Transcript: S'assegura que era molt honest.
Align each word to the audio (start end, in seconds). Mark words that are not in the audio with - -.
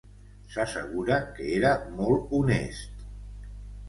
S'assegura 0.53 1.17
que 1.39 1.49
era 1.57 1.73
molt 1.99 2.33
honest. 2.39 3.05